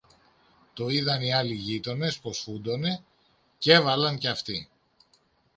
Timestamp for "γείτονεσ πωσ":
1.53-2.39